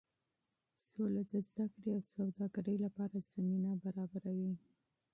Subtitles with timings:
[0.87, 4.53] سوله د زده کړې او سوداګرۍ لپاره زمینه برابروي.